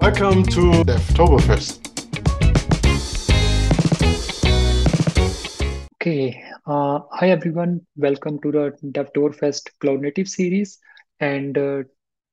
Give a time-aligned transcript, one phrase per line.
[0.00, 1.76] Welcome to Devtoberfest.
[5.96, 7.86] Okay, uh, hi everyone.
[7.96, 10.78] Welcome to the Devtoberfest Cloud Native series.
[11.20, 11.82] And uh,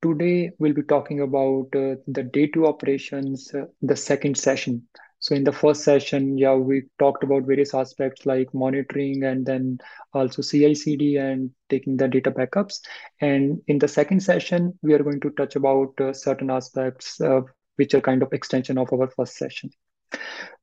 [0.01, 4.87] today we'll be talking about uh, the day two operations, uh, the second session.
[5.19, 9.79] So in the first session, yeah, we talked about various aspects like monitoring and then
[10.13, 12.79] also CI/CD and taking the data backups.
[13.19, 17.41] And in the second session, we are going to touch about uh, certain aspects uh,
[17.77, 19.71] which are kind of extension of our first session.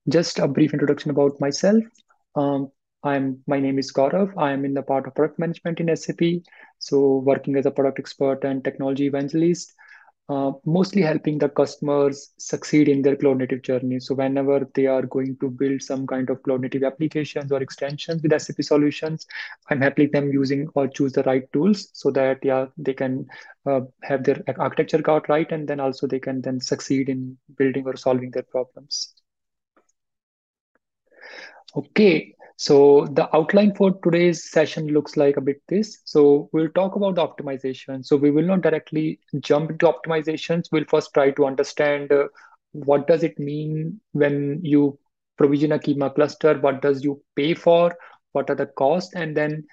[0.09, 1.83] Just a brief introduction about myself.
[2.37, 2.71] Um,
[3.03, 4.33] I'm my name is Gaurav.
[4.37, 6.43] I am in the part of product management in SAP.
[6.79, 9.75] So working as a product expert and technology evangelist,
[10.29, 14.01] mostly helping the customers succeed in their cloud native journey.
[14.01, 18.23] So whenever they are going to build some kind of cloud native applications or extensions
[18.23, 19.27] with SAP solutions,
[19.71, 23.27] I'm helping them using or choose the right tools so that yeah they can
[23.67, 27.87] uh, have their architecture got right and then also they can then succeed in building
[27.87, 29.15] or solving their problems.
[31.77, 35.99] Okay, so the outline for today's session looks like a bit this.
[36.05, 38.05] So we'll talk about the optimization.
[38.05, 40.65] So we will not directly jump into optimizations.
[40.71, 42.29] We'll first try to understand uh,
[42.73, 44.99] what does it mean when you
[45.37, 46.59] provision a Kyma cluster?
[46.59, 47.95] What does you pay for?
[48.33, 49.15] What are the costs?
[49.15, 49.65] And then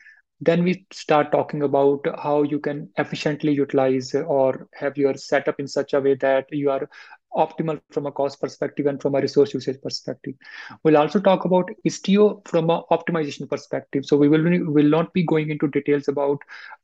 [0.43, 5.67] then we start talking about how you can efficiently utilize or have your setup in
[5.67, 6.89] such a way that you are
[7.35, 10.35] optimal from a cost perspective and from a resource usage perspective.
[10.83, 14.05] We'll also talk about Istio from an optimization perspective.
[14.05, 16.41] So we will will not be going into details about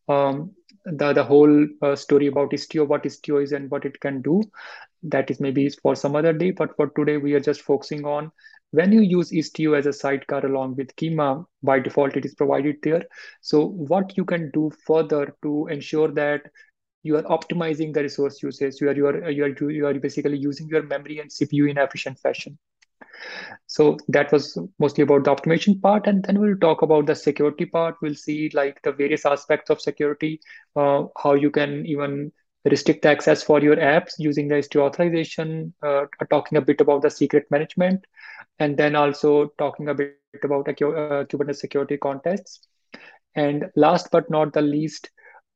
[0.07, 0.51] um,
[0.85, 4.41] the the whole uh, story about Istio, what Istio is and what it can do.
[5.03, 8.31] That is maybe for some other day, but for today we are just focusing on
[8.71, 12.77] when you use Istio as a sidecar along with Kyma, by default it is provided
[12.83, 13.03] there.
[13.41, 16.41] So what you can do further to ensure that
[17.03, 18.81] you are optimizing the resource usage.
[18.81, 21.77] You are you are you are you are basically using your memory and CPU in
[21.77, 22.57] efficient fashion.
[23.67, 27.65] So that was mostly about the optimization part, and then we'll talk about the security
[27.65, 27.95] part.
[28.01, 30.39] We'll see like the various aspects of security,
[30.75, 32.31] uh, how you can even
[32.65, 37.09] restrict access for your apps using the Istio authorization, uh, talking a bit about the
[37.09, 38.05] secret management,
[38.59, 42.37] and then also talking a bit about uh, Kubernetes security contexts.
[43.35, 45.09] And last but not the least,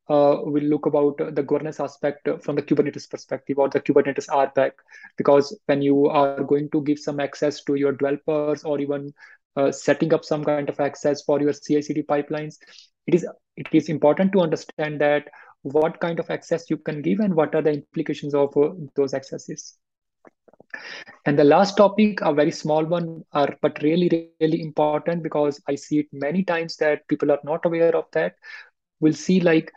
[0.09, 4.72] uh, we'll look about the governance aspect from the Kubernetes perspective or the Kubernetes RBAC,
[5.17, 9.13] because when you are going to give some access to your developers or even
[9.56, 12.57] uh, setting up some kind of access for your CI/CD pipelines,
[13.07, 15.28] it is it is important to understand that
[15.63, 19.13] what kind of access you can give and what are the implications of uh, those
[19.13, 19.78] accesses.
[21.25, 25.75] And the last topic, a very small one, are but really, really important because I
[25.75, 28.35] see it many times that people are not aware of that.
[29.00, 29.72] We'll see like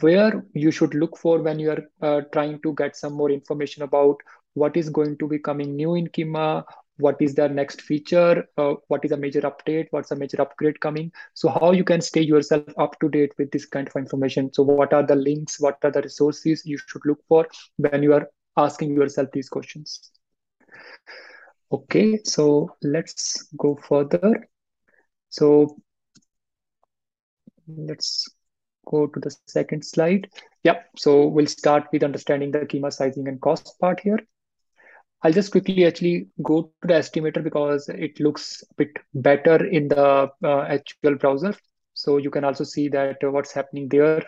[0.00, 3.82] where you should look for when you are uh, trying to get some more information
[3.82, 4.16] about
[4.54, 6.64] what is going to be coming new in Kyma,
[6.96, 10.80] what is the next feature, uh, what is a major update, what's a major upgrade
[10.80, 11.12] coming.
[11.34, 14.52] So how you can stay yourself up to date with this kind of information.
[14.52, 18.14] So what are the links, what are the resources you should look for when you
[18.14, 18.28] are
[18.58, 20.10] asking yourself these questions.
[21.70, 24.48] Okay, so let's go further.
[25.28, 25.76] So
[27.68, 28.26] let's
[28.90, 30.28] go to the second slide.
[30.64, 34.18] Yep, so we'll start with understanding the Kyma sizing and cost part here.
[35.22, 39.88] I'll just quickly actually go to the estimator because it looks a bit better in
[39.88, 41.54] the uh, actual browser.
[41.94, 44.22] So you can also see that uh, what's happening there.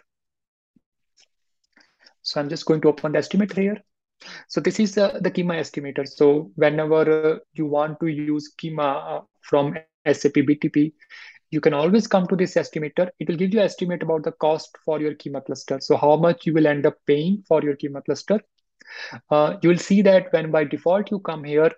[2.22, 3.78] So I'm just going to open the estimator here.
[4.48, 6.06] So this is uh, the Kyma estimator.
[6.06, 10.92] So whenever uh, you want to use Kyma uh, from SAP BTP,
[11.50, 13.11] you can always come to this estimator.
[13.19, 15.81] It will give you estimate about the cost for your Kyma cluster.
[15.81, 18.41] So how much you will end up paying for your Kyma cluster.
[19.31, 21.71] Uh, you will see that when by default you come here,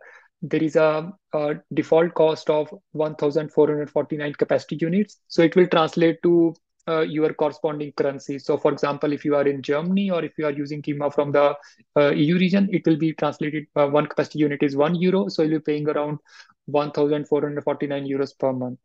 [0.43, 5.19] there is a, a default cost of 1,449 capacity units.
[5.28, 6.55] So it will translate to
[6.88, 8.38] uh, your corresponding currency.
[8.38, 11.32] So for example, if you are in Germany or if you are using Kyma from
[11.32, 11.55] the
[11.97, 15.29] uh, EU region, it will be translated, uh, one capacity unit is one euro.
[15.29, 16.19] So you'll be paying around
[16.67, 18.81] 1,449 euros per month.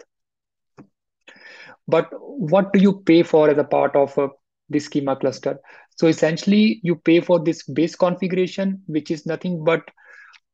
[1.88, 4.30] But what do you pay for as a part of uh,
[4.70, 5.60] this Kyma cluster?
[5.96, 9.82] So essentially, you pay for this base configuration, which is nothing but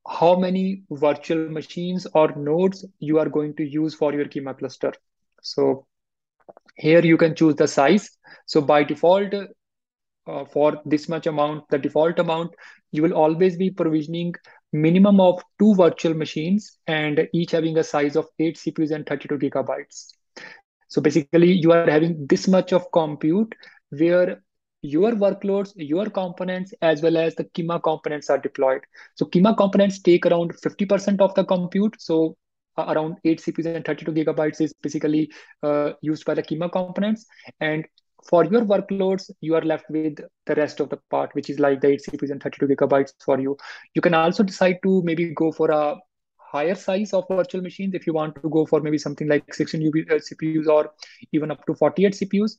[0.08, 4.94] how many virtual machines or nodes you are going to use for your Kyma cluster.
[5.42, 5.88] So
[6.76, 8.10] here you can choose the size.
[8.46, 9.34] So by default,
[10.26, 12.54] uh, for this much amount, the default amount,
[12.92, 14.34] you will always be provisioning
[14.72, 19.38] minimum of two virtual machines and each having a size of 8 CPUs and 32
[19.38, 20.14] gigabytes.
[20.94, 23.56] So basically, you are having this much of compute
[23.90, 24.44] where
[24.84, 28.82] your workloads, your components, as well as the Kyma components are deployed.
[29.16, 31.96] So Kyma components take around 50% of the compute.
[32.00, 32.38] So
[32.78, 35.32] uh, around 8 CPUs and 32 gigabytes is basically
[35.64, 37.26] uh, used by the Kyma components.
[37.60, 37.86] And
[38.30, 41.82] for your workloads, you are left with the rest of the part, which is like
[41.82, 43.58] the 8 CPUs and 32 gigabytes for you.
[43.96, 45.96] You can also decide to maybe go for a
[46.54, 49.82] higher size of virtual machines if you want to go for maybe something like 16
[49.82, 50.92] CPUs or
[51.32, 52.58] even up to 48 CPUs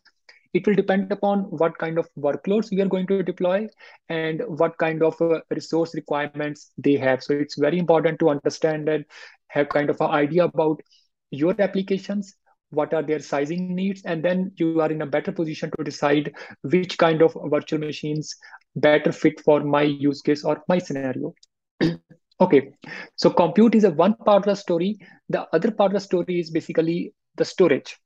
[0.54, 3.66] it will depend upon what kind of workloads you are going to deploy
[4.08, 7.22] and what kind of uh, resource requirements they have.
[7.22, 9.04] So it's very important to understand and
[9.48, 10.80] have kind of an idea about
[11.32, 12.36] your applications,
[12.70, 16.32] what are their sizing needs, and then you are in a better position to decide
[16.62, 18.36] which kind of virtual machines
[18.76, 21.34] better fit for my use case or my scenario.
[22.44, 22.72] okay,
[23.16, 24.98] so compute is a one part of the story.
[25.28, 27.96] The other part of the story is basically the storage.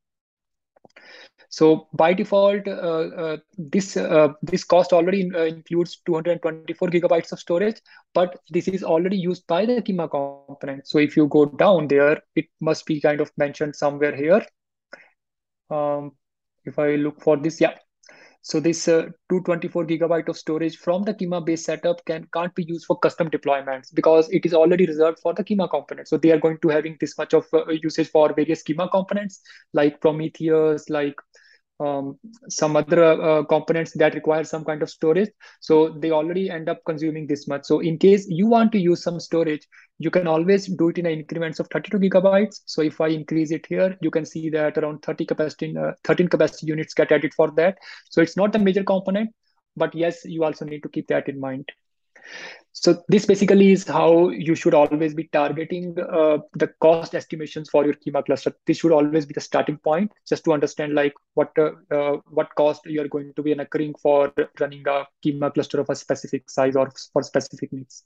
[1.50, 7.80] So by default, uh, uh, this uh, this cost already includes 224 gigabytes of storage,
[8.12, 10.86] but this is already used by the Kyma component.
[10.86, 14.44] So if you go down there, it must be kind of mentioned somewhere here.
[15.70, 16.12] Um,
[16.64, 17.76] if I look for this, yeah.
[18.40, 22.64] So this uh, 224 gigabyte of storage from the Kyma base setup can can't be
[22.64, 26.08] used for custom deployments because it is already reserved for the Kyma component.
[26.08, 29.40] So they are going to having this much of uh, usage for various Kyma components
[29.74, 31.16] like Prometheus, like
[31.80, 35.30] um, some other uh, components that require some kind of storage.
[35.60, 37.64] So they already end up consuming this much.
[37.64, 39.66] So in case you want to use some storage,
[39.98, 42.60] you can always do it in increments of 32 gigabytes.
[42.66, 46.28] So if I increase it here, you can see that around 30 capacity, uh, 13
[46.28, 47.78] capacity units get added for that.
[48.10, 49.30] So it's not a major component,
[49.76, 51.68] but yes, you also need to keep that in mind.
[52.72, 57.84] So this basically is how you should always be targeting uh, the cost estimations for
[57.84, 58.52] your Kyma cluster.
[58.66, 62.54] This should always be the starting point, just to understand like what uh, uh, what
[62.54, 66.48] cost you are going to be incurring for running a Kyma cluster of a specific
[66.48, 68.04] size or for specific needs.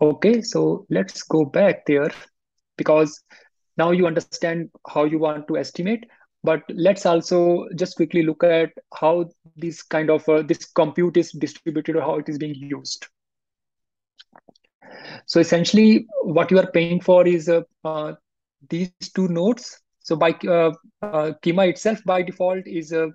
[0.00, 2.10] Okay, so let's go back there
[2.78, 3.20] because
[3.76, 6.06] now you understand how you want to estimate
[6.44, 11.32] but let's also just quickly look at how this kind of uh, this compute is
[11.32, 13.06] distributed or how it is being used
[15.26, 18.12] so essentially what you are paying for is uh, uh,
[18.70, 23.08] these two nodes so by uh, uh, Kyma itself by default is uh,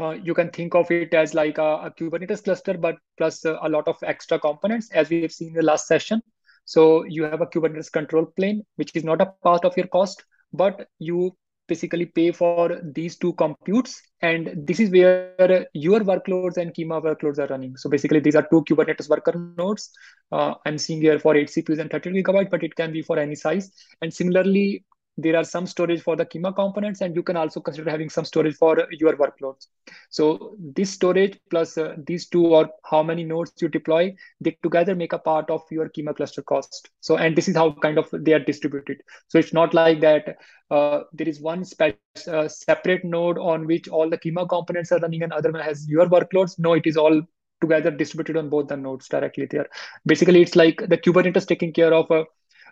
[0.00, 3.68] uh, you can think of it as like a, a Kubernetes cluster, but plus a
[3.68, 6.22] lot of extra components, as we have seen in the last session.
[6.64, 10.24] So you have a Kubernetes control plane, which is not a part of your cost,
[10.54, 11.36] but you
[11.70, 14.02] basically pay for these two computes.
[14.20, 17.76] And this is where your workloads and Kyma workloads are running.
[17.76, 19.90] So basically, these are two Kubernetes worker nodes.
[20.30, 23.18] Uh, I'm seeing here for 8 CPUs and 30 gigabyte, but it can be for
[23.18, 23.70] any size.
[24.02, 24.84] And similarly,
[25.22, 28.24] there are some storage for the Kyma components, and you can also consider having some
[28.24, 29.66] storage for your workloads.
[30.10, 34.94] So this storage plus uh, these two or how many nodes you deploy, they together
[34.94, 36.90] make a part of your Kyma cluster cost.
[37.00, 39.02] So, and this is how kind of they are distributed.
[39.28, 40.36] So it's not like that
[40.70, 45.22] uh, there is one uh, separate node on which all the Kyma components are running
[45.22, 46.58] and other one has your workloads.
[46.58, 47.22] No, it is all
[47.60, 49.66] together distributed on both the nodes directly there.
[50.06, 52.24] Basically, it's like the Kubernetes taking care of a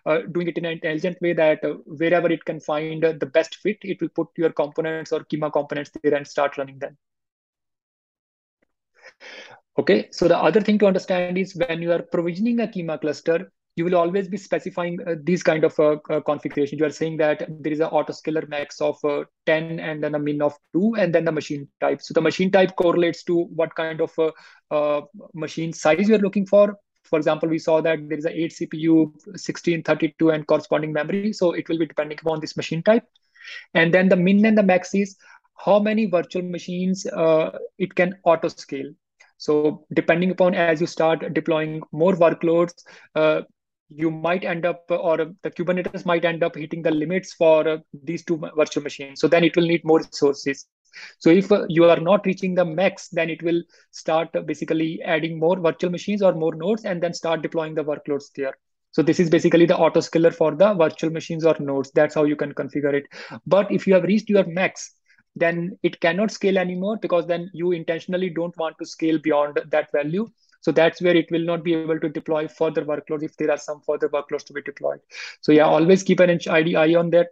[0.05, 3.25] uh, doing it in an intelligent way that uh, wherever it can find uh, the
[3.25, 6.97] best fit, it will put your components or Kyma components there and start running them.
[9.77, 13.51] Okay, so the other thing to understand is when you are provisioning a Kyma cluster,
[13.75, 16.77] you will always be specifying uh, these kind of uh, uh, configuration.
[16.77, 18.97] You are saying that there is an autoscaler max of
[19.45, 22.01] 10 and then a min of 2 and then the machine type.
[22.01, 24.11] So the machine type correlates to what kind of
[25.33, 26.75] machine size you're looking for
[27.09, 31.33] for example, we saw that there is a 8 CPU, 16, 32, and corresponding memory.
[31.33, 33.03] So it will be depending upon this machine type.
[33.73, 35.17] And then the min and the max is
[35.55, 38.91] how many virtual machines uh, it can auto scale.
[39.37, 42.73] So depending upon as you start deploying more workloads,
[43.15, 43.41] uh,
[43.89, 47.77] you might end up or the Kubernetes might end up hitting the limits for uh,
[48.03, 49.19] these two virtual machines.
[49.19, 50.67] So then it will need more resources.
[51.19, 55.39] So if uh, you are not reaching the max, then it will start basically adding
[55.39, 58.53] more virtual machines or more nodes and then start deploying the workloads there.
[58.91, 61.91] So this is basically the autoscaler for the virtual machines or nodes.
[61.93, 63.05] That's how you can configure it.
[63.45, 64.95] But if you have reached your max,
[65.35, 69.91] then it cannot scale anymore because then you intentionally don't want to scale beyond that
[69.91, 70.27] value.
[70.61, 73.57] So that's where it will not be able to deploy further workloads if there are
[73.57, 74.99] some further workloads to be deployed.
[75.41, 77.27] So yeah, always keep an eye on that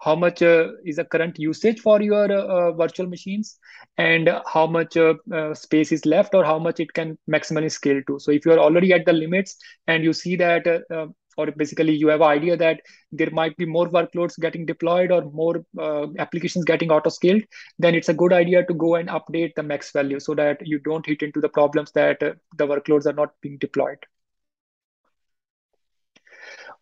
[0.00, 3.58] how much uh, is the current usage for your uh, virtual machines
[3.98, 8.00] and how much uh, uh, space is left or how much it can maximally scale
[8.06, 11.06] to so if you are already at the limits and you see that uh, uh,
[11.36, 12.80] or basically you have an idea that
[13.12, 17.42] there might be more workloads getting deployed or more uh, applications getting auto scaled,
[17.78, 20.78] then it's a good idea to go and update the max value so that you
[20.78, 23.98] don't hit into the problems that uh, the workloads are not being deployed.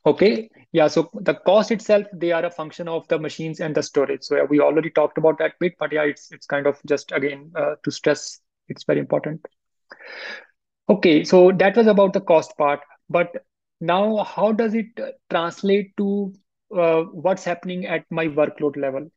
[0.07, 3.83] Okay, yeah, so the cost itself, they are a function of the machines and the
[3.83, 4.23] storage.
[4.23, 7.53] So we already talked about that bit, but yeah, it's it's kind of just again
[7.57, 9.47] uh, to stress, it's very important.
[10.89, 13.31] Okay, so that was about the cost part, but
[13.81, 14.87] now how does it
[15.31, 16.33] translate to
[16.77, 19.09] uh, what's happening at my workload level?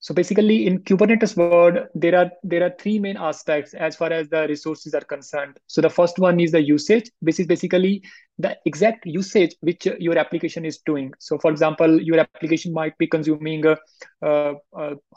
[0.00, 4.28] So basically in Kubernetes world, there are there are three main aspects as far as
[4.28, 5.58] the resources are concerned.
[5.66, 8.04] So the first one is the usage, which is basically
[8.38, 11.12] the exact usage which your application is doing.
[11.18, 13.74] So for example, your application might be consuming uh,
[14.22, 14.54] uh,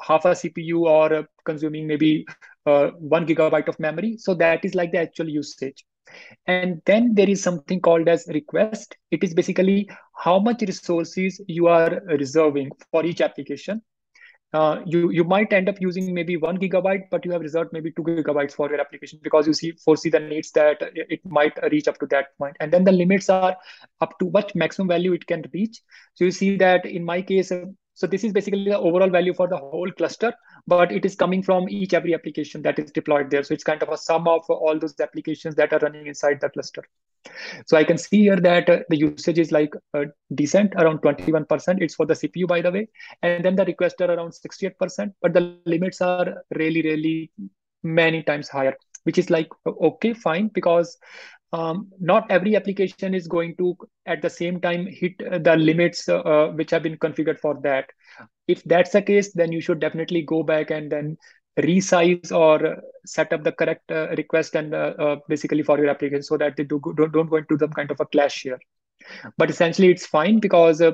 [0.02, 2.26] half a CPU or consuming maybe
[2.66, 4.18] uh, one gigabyte of memory.
[4.18, 5.86] So that is like the actual usage.
[6.48, 8.98] And then there is something called as request.
[9.12, 13.82] It is basically how much resources you are reserving for each application
[14.53, 17.91] uh, you you might end up using maybe one gigabyte, but you have reserved maybe
[17.91, 21.88] two gigabytes for your application because you see foresee the needs that it might reach
[21.88, 22.58] up to that point.
[22.60, 23.55] And then the limits are
[24.01, 25.81] up to what maximum value it can reach.
[26.15, 29.34] So you see that in my case, uh, so this is basically the overall value
[29.34, 30.34] for the whole cluster,
[30.66, 33.44] but it is coming from each every application that is deployed there.
[33.44, 36.50] So it's kind of a sum of all those applications that are running inside the
[36.50, 36.84] cluster.
[37.68, 41.82] So I can see here that uh, the usage is like uh, decent around 21%.
[41.82, 42.88] It's for the CPU, by the way.
[43.22, 47.32] And then the requests are around 68%, but the limits are really, really
[47.84, 50.98] many times higher, which is like, okay, fine, because
[51.53, 56.51] um, not every application is going to at the same time hit the limits uh,
[56.55, 57.89] which have been configured for that.
[58.48, 61.17] If that's the case, then you should definitely go back and then
[61.60, 66.24] resize or set up the correct uh, request and uh, uh, basically for your application
[66.24, 68.60] so that they do, don't, don't go into some kind of a clash here.
[69.38, 70.93] But essentially it's fine because uh,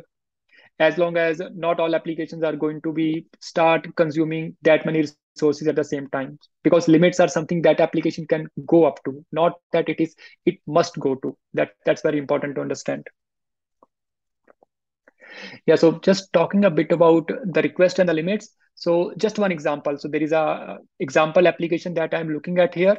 [0.79, 5.67] as long as not all applications are going to be start consuming that many resources
[5.67, 9.53] at the same time because limits are something that application can go up to not
[9.71, 10.15] that it is
[10.45, 13.07] it must go to that that's very important to understand
[15.65, 19.51] yeah so just talking a bit about the request and the limits so just one
[19.51, 19.97] example.
[19.97, 22.97] So there is a uh, example application that I'm looking at here.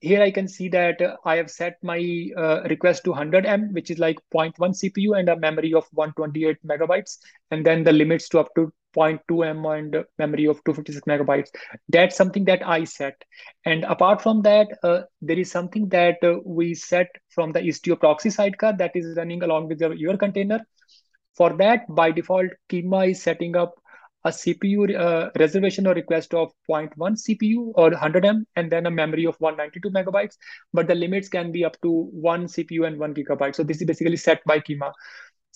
[0.00, 3.98] Here I can see that I have set my uh, request to 100M, which is
[3.98, 7.18] like 0.1 CPU and a memory of 128 megabytes.
[7.50, 11.48] And then the limits to up to 0.2M and memory of 256 megabytes.
[11.88, 13.22] That's something that I set.
[13.64, 17.98] And apart from that, uh, there is something that uh, we set from the Istio
[17.98, 20.60] proxy sidecar that is running along with your, your container.
[21.36, 23.74] For that, by default, Kyma is setting up
[24.26, 29.24] a CPU uh, reservation or request of 0.1 CPU or 100M and then a memory
[29.24, 30.34] of 192 megabytes.
[30.72, 33.54] But the limits can be up to one CPU and one gigabyte.
[33.54, 34.92] So this is basically set by Kyma.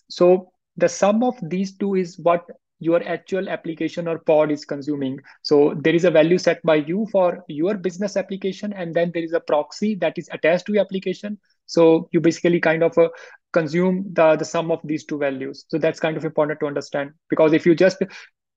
[0.09, 2.47] So the sum of these two is what
[2.79, 5.19] your actual application or pod is consuming.
[5.43, 9.23] So there is a value set by you for your business application, and then there
[9.23, 11.39] is a proxy that is attached to your application.
[11.67, 13.11] So you basically kind of uh,
[13.53, 15.67] consume the, the sum of these two values.
[15.69, 18.03] So that's kind of important to understand because if you just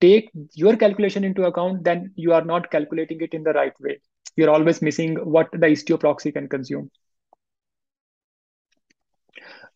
[0.04, 3.98] take your calculation into account, then you are not calculating it in the right way.
[4.36, 6.90] You're always missing what the Istio proxy can consume.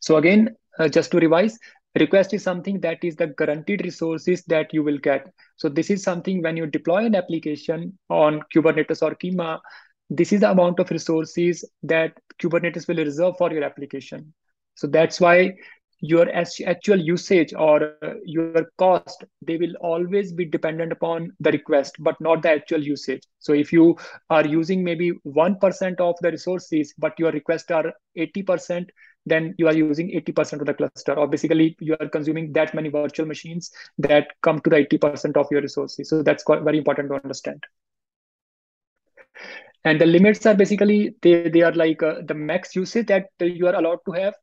[0.01, 1.59] So again, uh, just to revise,
[1.99, 5.27] request is something that is the guaranteed resources that you will get.
[5.57, 9.61] So this is something when you deploy an application on Kubernetes or Kyma,
[10.11, 14.33] this is the amount of resources that Kubernetes will reserve for your application.
[14.75, 15.55] So that's why
[16.01, 22.21] your actual usage or your cost they will always be dependent upon the request but
[22.21, 23.23] not the actual usage.
[23.41, 23.97] So if you
[24.31, 28.89] are using maybe 1% of the resources but your requests are 80%
[29.27, 32.89] then you are using 80% of the cluster or basically you are consuming that many
[32.89, 36.09] virtual machines that come to the 80% of your resources.
[36.09, 37.65] So that's very important to understand.
[39.85, 43.67] And the limits are basically they, they are like uh, the max usage that you
[43.67, 44.35] are allowed to have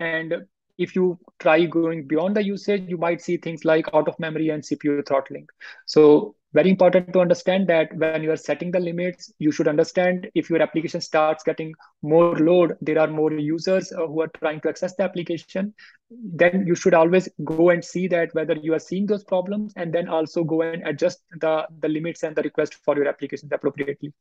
[0.00, 0.34] and
[0.78, 4.48] if you try going beyond the usage, you might see things like out of memory
[4.50, 5.46] and CPU throttling.
[5.86, 10.28] So very important to understand that when you are setting the limits, you should understand
[10.34, 14.60] if your application starts getting more load, there are more users uh, who are trying
[14.60, 15.72] to access the application,
[16.10, 19.94] then you should always go and see that whether you are seeing those problems and
[19.94, 24.12] then also go and adjust the, the limits and the request for your applications appropriately.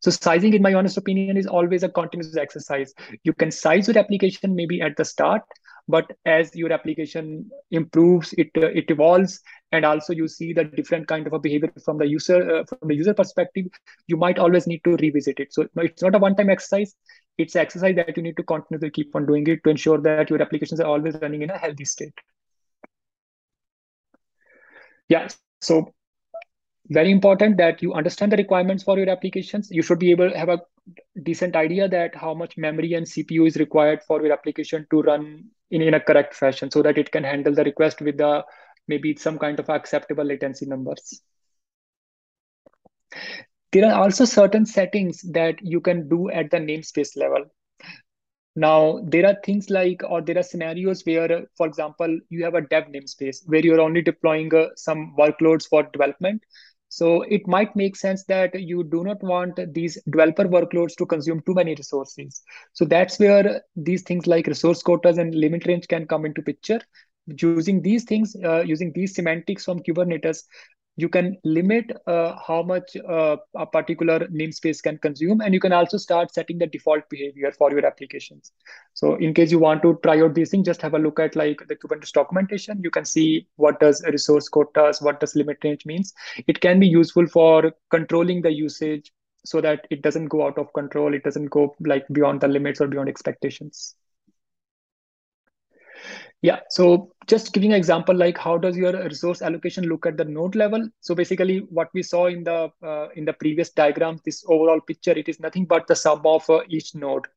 [0.00, 2.94] So sizing, in my honest opinion, is always a continuous exercise.
[3.24, 5.42] You can size your application maybe at the start,
[5.88, 9.40] but as your application improves it uh, it evolves
[9.72, 12.88] and also you see the different kind of a behavior from the user uh, from
[12.88, 13.66] the user perspective
[14.06, 16.94] you might always need to revisit it so it's not a one time exercise
[17.38, 20.42] it's exercise that you need to continuously keep on doing it to ensure that your
[20.42, 22.14] applications are always running in a healthy state.
[25.08, 25.28] Yeah,
[25.60, 25.92] so
[26.88, 29.70] very important that you understand the requirements for your applications.
[29.70, 30.60] You should be able to have a
[31.22, 35.44] decent idea that how much memory and CPU is required for your application to run
[35.70, 38.44] in, in a correct fashion so that it can handle the request with the
[38.88, 41.22] maybe some kind of acceptable latency numbers.
[43.72, 47.46] There are also certain settings that you can do at the namespace level.
[48.54, 52.60] Now, there are things like, or there are scenarios where, for example, you have a
[52.60, 56.42] dev namespace where you're only deploying uh, some workloads for development.
[56.92, 61.40] So it might make sense that you do not want these developer workloads to consume
[61.40, 62.42] too many resources.
[62.74, 66.80] So that's where these things like resource quotas and limit range can come into picture.
[67.26, 70.42] Using these things, uh, using these semantics from Kubernetes,
[70.96, 75.72] you can limit uh, how much uh, a particular namespace can consume and you can
[75.72, 78.52] also start setting the default behavior for your applications.
[78.92, 81.34] So in case you want to try out these things just have a look at
[81.34, 82.80] like the kubernetes documentation.
[82.82, 86.12] You can see what does resource quotas what does limit range means.
[86.46, 89.10] It can be useful for controlling the usage
[89.44, 92.80] so that it doesn't go out of control it doesn't go like beyond the limits
[92.80, 93.96] or beyond expectations
[96.42, 100.24] yeah, so just giving an example, like how does your resource allocation look at the
[100.24, 100.88] node level?
[101.00, 105.12] So basically, what we saw in the uh, in the previous diagram, this overall picture,
[105.12, 107.28] it is nothing but the sum of uh, each node.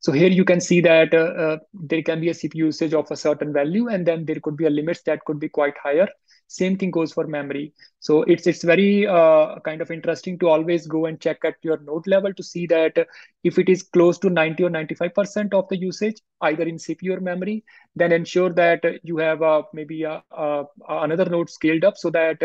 [0.00, 3.10] So here you can see that uh, uh there can be a CPU usage of
[3.10, 6.08] a certain value, and then there could be a limits that could be quite higher.
[6.52, 7.72] Same thing goes for memory.
[8.00, 11.78] So it's it's very uh, kind of interesting to always go and check at your
[11.78, 13.06] node level to see that
[13.42, 17.20] if it is close to 90 or 95% of the usage, either in CPU or
[17.20, 17.64] memory,
[17.96, 22.38] then ensure that you have uh, maybe a, a, another node scaled up so that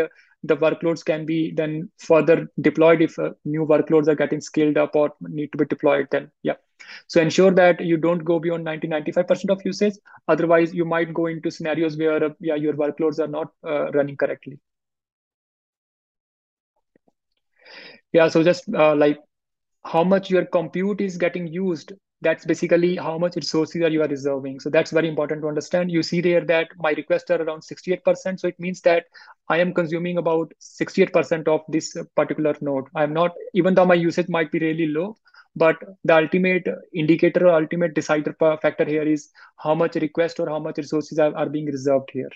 [0.44, 4.94] the workloads can be then further deployed if uh, new workloads are getting scaled up
[4.96, 6.54] or need to be deployed then yeah
[7.06, 9.94] so ensure that you don't go beyond 90, 95% of usage.
[10.26, 14.58] Otherwise, you might go into scenarios where yeah, your workloads are not uh, running correctly.
[18.12, 19.18] Yeah, so just uh, like
[19.84, 24.08] how much your compute is getting used that's basically how much resources are you are
[24.08, 27.60] reserving so that's very important to understand you see there that my requests are around
[27.60, 29.04] 68% so it means that
[29.48, 34.28] i am consuming about 68% of this particular node i'm not even though my usage
[34.28, 35.16] might be really low
[35.58, 40.58] but the ultimate indicator or ultimate decider factor here is how much request or how
[40.58, 42.30] much resources are, are being reserved here.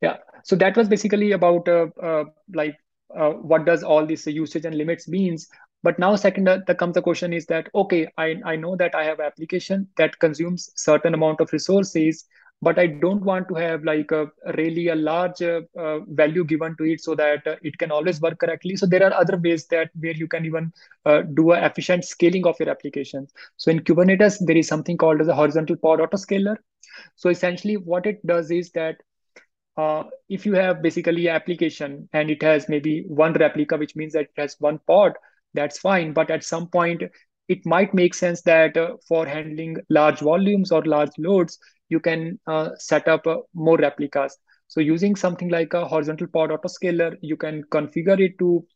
[0.00, 0.16] Yeah.
[0.44, 2.24] So that was basically about uh, uh,
[2.54, 2.76] like
[3.16, 5.48] uh, what does all this usage and limits means.
[5.82, 8.94] But now second uh, that comes the question is that okay I, I know that
[8.94, 12.24] i have application that consumes certain amount of resources
[12.64, 16.76] but I don't want to have like a really a large uh, uh, value given
[16.78, 18.76] to it so that uh, it can always work correctly.
[18.76, 20.72] So there are other ways that where you can even
[21.04, 23.32] uh, do a efficient scaling of your applications.
[23.56, 26.56] So in Kubernetes, there is something called as a horizontal pod autoscaler.
[27.16, 28.96] So essentially what it does is that
[29.76, 34.12] uh, if you have basically an application and it has maybe one replica, which means
[34.14, 35.12] that it has one pod,
[35.52, 36.12] that's fine.
[36.12, 37.02] But at some point,
[37.48, 42.38] it might make sense that uh, for handling large volumes or large loads, you can
[42.46, 44.38] uh, set up uh, more replicas.
[44.68, 48.66] So using something like a horizontal pod autoscaler, you can configure it to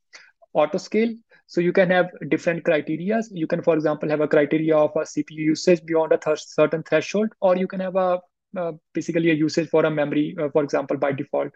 [0.54, 1.16] autoscale.
[1.46, 3.20] So you can have different criteria.
[3.30, 6.82] You can, for example, have a criteria of a CPU usage beyond a th certain
[6.82, 8.20] threshold, or you can have a
[8.56, 11.52] uh, basically a usage for a memory, uh, for example, by default.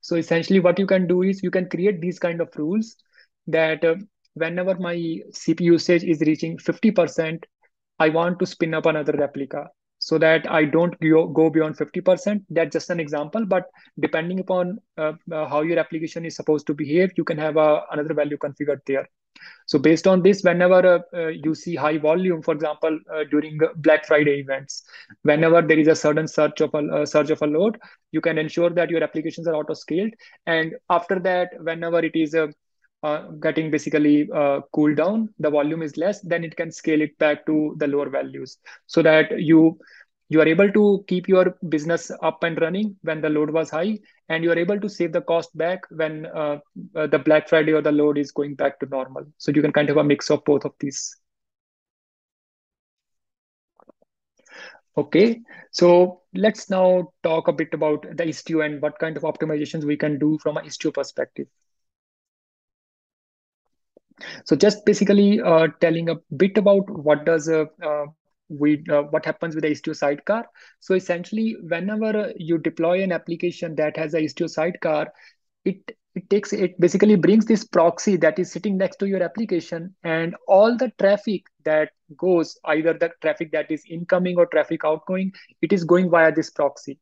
[0.00, 2.96] So essentially what you can do is you can create these kind of rules
[3.46, 3.96] that uh,
[4.34, 7.44] whenever my CPU usage is reaching 50%,
[7.98, 9.70] I want to spin up another replica
[10.04, 12.44] so that I don't go beyond 50%.
[12.50, 16.74] That's just an example, but depending upon uh, uh, how your application is supposed to
[16.74, 19.08] behave, you can have another value configured there.
[19.66, 23.58] So based on this, whenever uh, uh, you see high volume, for example, uh, during
[23.76, 24.82] Black Friday events,
[25.22, 27.78] whenever there is a sudden surge of a surge of a load,
[28.12, 30.12] you can ensure that your applications are auto scaled.
[30.46, 32.52] And after that, whenever it is a
[33.04, 37.16] uh, getting basically uh, cooled down, the volume is less, then it can scale it
[37.18, 38.56] back to the lower values.
[38.86, 39.78] So that you
[40.30, 43.98] you are able to keep your business up and running when the load was high
[44.30, 46.58] and you are able to save the cost back when uh,
[46.96, 49.24] uh, the black friday or the load is going back to normal.
[49.36, 51.14] So you can kind of have a mix of both of these.
[54.96, 55.40] Okay
[55.72, 59.96] so let's now talk a bit about the istio and what kind of optimizations we
[59.96, 61.48] can do from an istio perspective
[64.44, 68.06] so just basically uh, telling a bit about what does uh, uh,
[68.48, 70.46] we uh, what happens with the Istio sidecar.
[70.80, 75.12] So essentially, whenever you deploy an application that has a Istio sidecar,
[75.64, 75.78] it
[76.14, 80.36] it takes it basically brings this proxy that is sitting next to your application and
[80.46, 85.72] all the traffic that goes either the traffic that is incoming or traffic outgoing it
[85.72, 86.98] is going via this proxy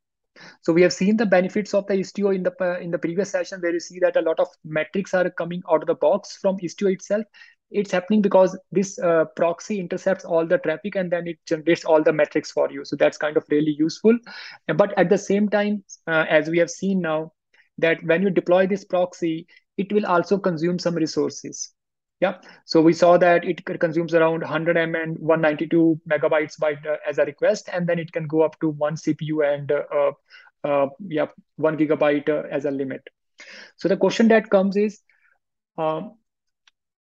[0.63, 3.61] so we have seen the benefits of the istio in the in the previous session
[3.61, 6.59] where you see that a lot of metrics are coming out of the box from
[6.59, 7.25] istio itself.
[7.71, 12.03] It's happening because this uh, proxy intercepts all the traffic and then it generates all
[12.03, 12.85] the metrics for you.
[12.85, 14.19] So that's kind of really useful.
[14.67, 17.33] But at the same time uh, as we have seen now
[17.79, 19.47] that when you deploy this proxy,
[19.79, 21.73] it will also consume some resources.
[22.23, 26.99] Yeah, so we saw that it consumes around 100 M and 192 megabytes by uh,
[27.05, 30.13] as a request, and then it can go up to one CPU and uh, uh,
[30.63, 33.03] uh, yeah, one gigabyte uh, as a limit.
[33.77, 35.01] So the question that comes is,
[35.77, 36.13] um,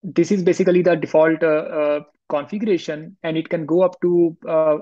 [0.03, 4.35] this is basically the default uh, configuration, and it can go up to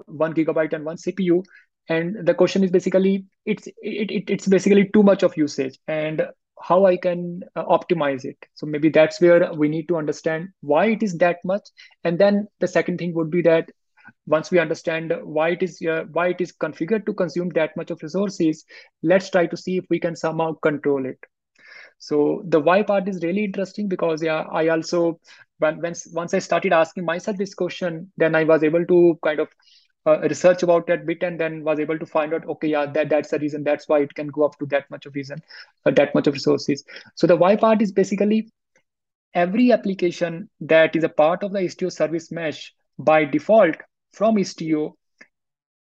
[0.06, 1.42] one gigabyte and one CPU
[1.88, 5.80] and the question is basically it's it, it, it's basically too much of usage.
[5.88, 6.22] And
[6.62, 8.36] how i can uh, optimize it.
[8.54, 11.68] So maybe that's where we need to understand why it is that much.
[12.04, 13.70] And then the second thing would be that
[14.26, 17.90] once we understand why it is uh, why it is configured to consume that much
[17.90, 18.64] of resources
[19.02, 21.18] let's try to see if we can somehow control it.
[21.98, 25.20] So the why part is really interesting because yeah i also
[25.58, 29.40] when, when once i started asking myself this question then i was able to kind
[29.40, 29.48] of
[30.06, 33.08] uh, research about that bit and then was able to find out okay yeah that
[33.08, 35.40] that's the reason that's why it can go up to that much of reason
[35.86, 36.84] uh, that much of resources.
[37.14, 38.50] So the why part is basically
[39.34, 43.76] every application that is a part of the istio service mesh by default
[44.12, 44.92] from istio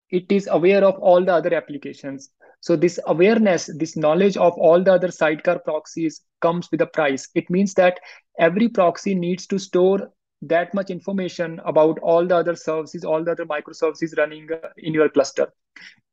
[0.10, 2.30] it is aware of all the other applications.
[2.62, 7.28] So this awareness this knowledge of all the other sidecar proxies comes with a price.
[7.36, 7.99] It means that
[8.39, 10.12] every proxy needs to store
[10.47, 14.93] that much information about all the other services, all the other microservices running uh, in
[14.93, 15.51] your cluster,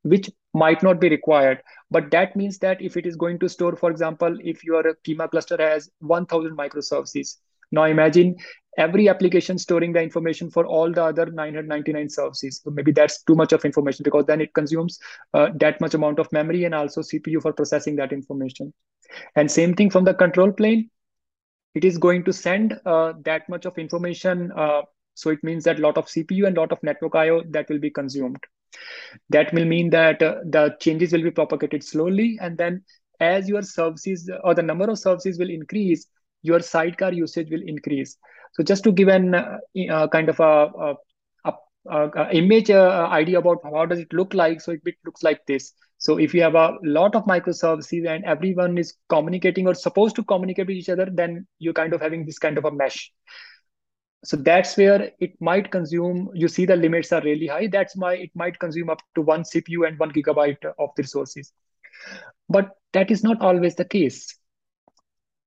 [0.03, 1.61] which might not be required.
[1.91, 5.29] But that means that if it is going to store, for example, if your Kyma
[5.29, 7.37] cluster has 1000 microservices,
[7.71, 8.35] now imagine
[8.77, 12.61] every application storing the information for all the other 999 services.
[12.63, 14.99] So maybe that's too much of information because then it consumes
[15.33, 18.73] uh, that much amount of memory and also CPU for processing that information.
[19.35, 20.89] And same thing from the control plane
[21.75, 24.51] it is going to send uh, that much of information.
[24.51, 24.81] Uh,
[25.15, 27.69] so it means that a lot of CPU and a lot of network IO that
[27.69, 28.43] will be consumed.
[29.29, 32.37] That will mean that uh, the changes will be propagated slowly.
[32.41, 32.83] And then
[33.19, 36.07] as your services or the number of services will increase,
[36.41, 38.17] your sidecar usage will increase.
[38.53, 39.57] So just to give an uh,
[39.89, 40.95] uh, kind of a, a
[41.89, 44.61] uh, uh, image uh, idea about how does it look like.
[44.61, 45.73] So it looks like this.
[46.03, 50.23] So if you have a lot of microservices and everyone is communicating or supposed to
[50.25, 53.09] communicate with each other, then you're kind of having this kind of a mesh.
[54.25, 57.67] So that's where it might consume, you see the limits are really high.
[57.67, 61.53] That's why it might consume up to one CPU and one gigabyte of the resources.
[62.49, 64.37] But that is not always the case.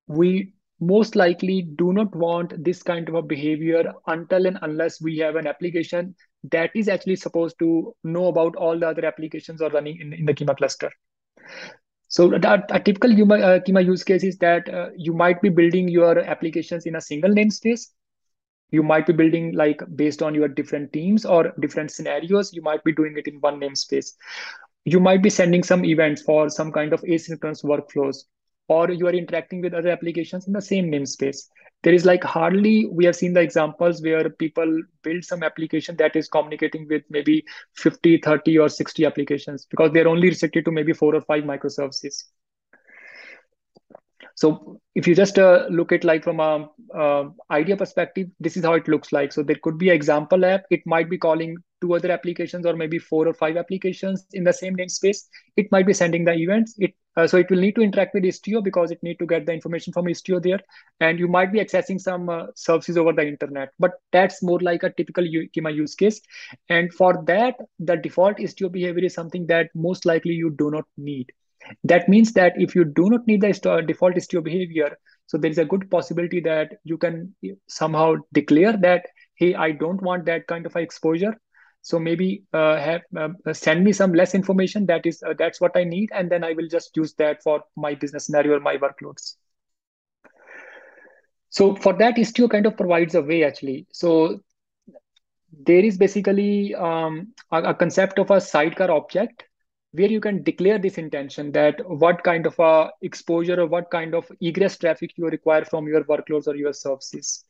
[0.07, 5.19] We most likely do not want this kind of a behavior until and unless we
[5.19, 9.71] have an application that is actually supposed to know about all the other applications are
[9.71, 10.91] running in, in the Kyma cluster.
[12.09, 15.49] So that, a typical Kyma, uh, Kyma use case is that uh, you might be
[15.49, 17.89] building your applications in a single namespace.
[18.71, 22.53] You might be building like based on your different teams or different scenarios.
[22.53, 24.13] You might be doing it in one namespace.
[24.85, 28.25] You might be sending some events for some kind of asynchronous workflows
[28.69, 31.49] or you are interacting with other applications in the same namespace.
[31.87, 36.17] There is like hardly, we have seen the examples where people build some application that
[36.17, 37.45] is communicating with maybe
[37.77, 42.25] 50, 30 or 60 applications because they're only restricted to maybe four or five microservices.
[44.37, 48.65] So if you just uh, look at like from a uh, idea perspective, this is
[48.65, 49.33] how it looks like.
[49.33, 50.65] So there could be an example app.
[50.71, 54.53] It might be calling two other applications or maybe four or five applications in the
[54.53, 55.23] same namespace.
[55.57, 56.75] It might be sending the events.
[56.79, 59.47] It uh, so it will need to interact with Istio because it need to get
[59.47, 60.61] the information from Istio there,
[61.01, 63.71] and you might be accessing some uh, services over the internet.
[63.79, 66.21] But that's more like a typical Kyma use case,
[66.69, 70.85] and for that, the default Istio behavior is something that most likely you do not
[70.99, 71.33] need.
[71.85, 75.59] That means that if you do not need the default Istio behavior, so there is
[75.59, 77.35] a good possibility that you can
[77.69, 81.35] somehow declare that, hey, I don't want that kind of exposure.
[81.83, 84.87] So maybe uh, have uh, send me some less information.
[84.87, 87.63] That is uh, that's what I need, and then I will just use that for
[87.77, 89.37] my business scenario or my workloads.
[91.49, 93.87] So for that, Istio kind of provides a way actually.
[93.93, 94.41] So
[95.65, 99.45] there is basically um, a, a, concept of a sidecar object
[99.97, 104.15] where you can declare this intention that what kind of a exposure or what kind
[104.15, 107.45] of egress traffic you require from your workloads or your services.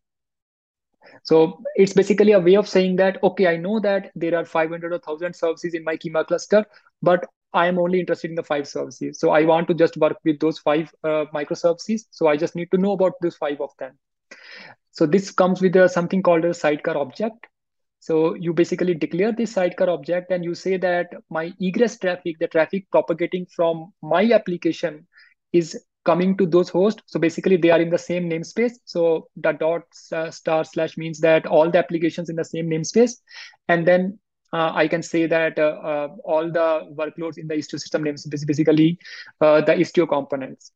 [1.22, 4.92] So it's basically a way of saying that, okay, I know that there are 500
[4.92, 6.64] or 1000 services in my Kyma cluster,
[7.02, 9.18] but I am only interested in the five services.
[9.18, 12.06] So I want to just work with those five uh, microservices.
[12.10, 13.98] So I just need to know about those five of them.
[14.90, 17.46] So this comes with a, something called a sidecar object.
[18.06, 22.46] So you basically declare this sidecar object and you say that my egress traffic, the
[22.46, 25.08] traffic propagating from my application
[25.52, 27.02] is coming to those hosts.
[27.06, 28.74] So basically they are in the same namespace.
[28.84, 33.14] So the dot uh, star slash means that all the applications in the same namespace.
[33.66, 34.20] And then
[34.52, 38.46] uh, I can say that uh, uh, all the workloads in the Istio system namespace,
[38.46, 39.00] basically
[39.40, 40.70] uh, the Istio components.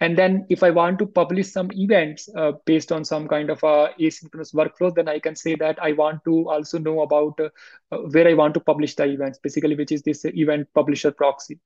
[0.00, 3.62] And then if I want to publish some events uh, based on some kind of
[3.62, 7.98] a asynchronous workflow, then I can say that I want to also know about uh,
[8.12, 11.58] where I want to publish the events, basically, which is this event publisher proxy.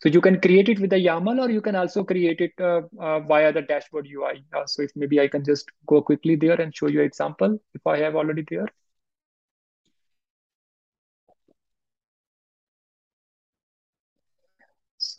[0.00, 2.82] So you can create it with the YAML or you can also create it uh,
[2.98, 4.44] uh, via the dashboard UI.
[4.52, 7.58] Uh, so if maybe I can just go quickly there and show you an example
[7.74, 8.66] if I have already there.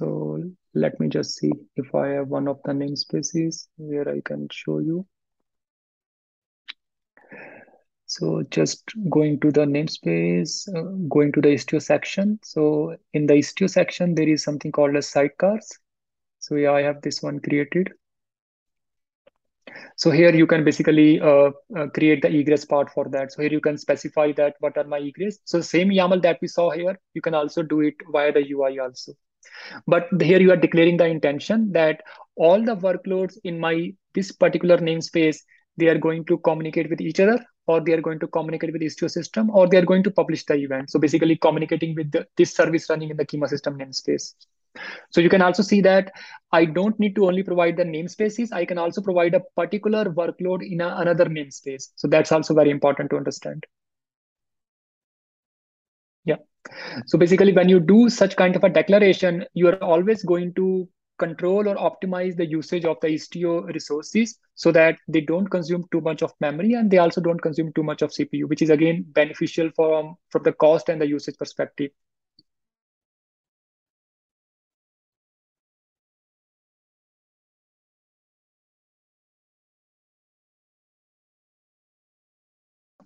[0.01, 4.47] So let me just see if I have one of the namespaces where I can
[4.51, 5.05] show you.
[8.07, 12.39] So just going to the namespace, uh, going to the Istio section.
[12.41, 15.67] So in the Istio section, there is something called as sidecars.
[16.39, 17.91] So yeah, I have this one created.
[19.97, 23.31] So here you can basically uh, uh, create the egress part for that.
[23.33, 25.37] So here you can specify that what are my egress.
[25.45, 28.79] So same YAML that we saw here, you can also do it via the UI
[28.79, 29.13] also.
[29.87, 32.01] But here you are declaring the intention that
[32.35, 35.37] all the workloads in my this particular namespace,
[35.77, 38.81] they are going to communicate with each other or they are going to communicate with
[38.81, 40.89] Istio system, or they are going to publish the event.
[40.89, 44.33] So basically communicating with the, this service running in the Kyma system namespace.
[45.09, 46.11] So you can also see that
[46.51, 48.53] I don't need to only provide the namespaces.
[48.53, 51.89] I can also provide a particular workload in a, another namespace.
[51.95, 53.65] So that's also very important to understand.
[57.05, 60.87] So basically, when you do such kind of a declaration, you are always going to
[61.19, 66.01] control or optimize the usage of the Istio resources so that they don't consume too
[66.01, 69.05] much of memory and they also don't consume too much of CPU, which is again
[69.09, 71.91] beneficial from, from the cost and the usage perspective.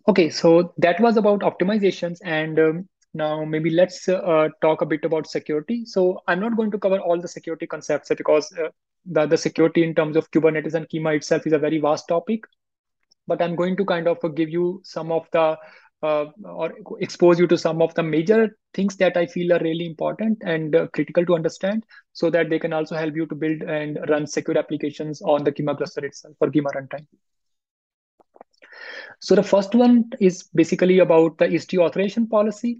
[0.07, 5.05] Okay, so that was about optimizations and um, now, maybe let's uh, talk a bit
[5.05, 5.85] about security.
[5.85, 8.67] So I'm not going to cover all the security concepts because uh,
[9.05, 12.43] the, the security in terms of Kubernetes and Kyma itself is a very vast topic.
[13.25, 15.57] But I'm going to kind of give you some of the
[16.03, 19.85] uh, or expose you to some of the major things that I feel are really
[19.85, 23.61] important and uh, critical to understand so that they can also help you to build
[23.61, 27.07] and run secure applications on the Kyma cluster itself for Kyma runtime.
[29.21, 32.79] So the first one is basically about the Istio authorization policy.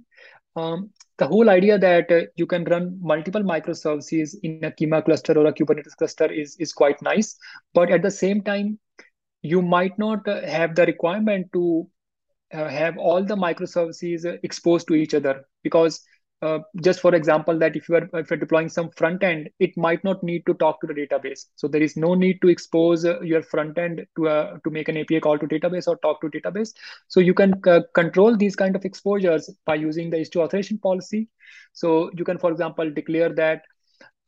[0.55, 5.37] Um, the whole idea that uh, you can run multiple microservices in a Kyma cluster
[5.37, 7.35] or a Kubernetes cluster is, is quite nice.
[7.73, 8.79] But at the same time,
[9.41, 11.87] you might not uh, have the requirement to
[12.53, 16.01] uh, have all the microservices uh, exposed to each other because
[16.45, 19.75] uh, just for example, that if you are if you're deploying some front end, it
[19.77, 21.45] might not need to talk to the database.
[21.55, 24.89] So there is no need to expose uh, your front end to a, to make
[24.89, 26.73] an API call to database or talk to database.
[27.07, 31.27] So you can uh, control these kind of exposures by using the Istio authorization policy.
[31.73, 33.63] So you can, for example, declare that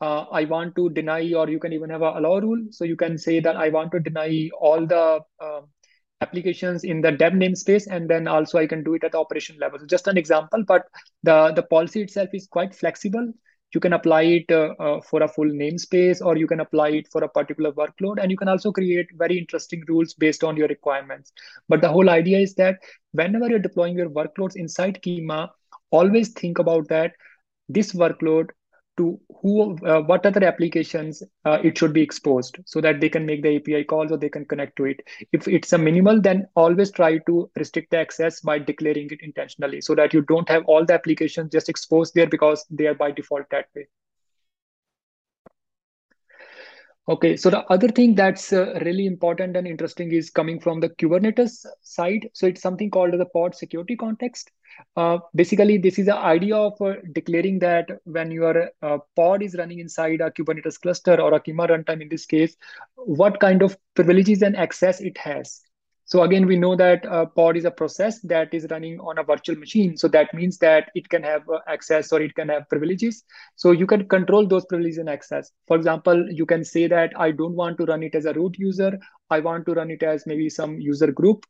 [0.02, 2.66] uh, I want to deny, or you can even have a allow rule.
[2.72, 5.62] So you can say that I want to deny all the uh,
[6.22, 9.58] applications in the dev namespace and then also I can do it at the operation
[9.60, 9.80] level.
[9.80, 10.88] So just an example, but
[11.24, 13.32] the, the policy itself is quite flexible.
[13.74, 17.08] You can apply it uh, uh, for a full namespace or you can apply it
[17.12, 20.70] for a particular workload and you can also create very interesting rules based on your
[20.70, 21.34] requirements.
[21.68, 22.78] But the whole idea is that
[23.12, 25.50] whenever you're deploying your workloads inside Kyma,
[25.92, 27.12] always think about that
[27.70, 28.50] this workload
[28.98, 33.26] to who uh, what other applications uh, it should be exposed so that they can
[33.26, 35.00] make the api calls or they can connect to it.
[35.32, 39.82] If it's a minimal then always try to restrict the access by declaring it intentionally
[39.82, 43.12] so that you don't have all the applications just exposed there because they are by
[43.12, 43.88] default that way
[47.10, 50.90] Okay, so the other thing that's uh, really important and interesting is coming from the
[50.90, 52.30] Kubernetes side.
[52.34, 54.52] So it's something called the pod security context.
[54.98, 59.56] Uh, basically, this is the idea of uh, declaring that when your uh, pod is
[59.56, 62.58] running inside a Kubernetes cluster or a Kyma runtime in this case,
[62.96, 65.62] what kind of privileges and access it has.
[66.08, 69.24] So again, we know that a pod is a process that is running on a
[69.24, 69.98] virtual machine.
[69.98, 73.26] So that means that it can have uh, access or it can have privileges.
[73.58, 75.52] So you can control those privileges and access.
[75.68, 78.58] For example, you can say that I don't want to run it as a root
[78.58, 78.98] user.
[79.30, 81.44] I want to run it as maybe some user group.